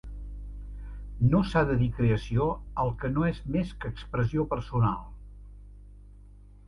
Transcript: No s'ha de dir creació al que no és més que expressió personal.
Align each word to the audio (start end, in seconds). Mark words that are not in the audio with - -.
No 1.33 1.41
s'ha 1.49 1.61
de 1.71 1.75
dir 1.81 1.89
creació 1.99 2.47
al 2.85 2.91
que 3.03 3.11
no 3.17 3.27
és 3.29 3.43
més 3.57 3.75
que 3.85 3.93
expressió 3.97 4.47
personal. 4.55 5.01